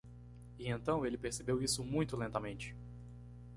E 0.57 0.67
então 0.67 1.05
ele 1.05 1.15
percebeu 1.15 1.61
isso 1.61 1.83
muito 1.83 2.17
lentamente. 2.17 2.75